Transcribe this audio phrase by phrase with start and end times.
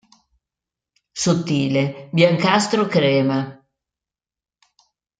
[1.23, 3.39] Sottile, biancastro-crema.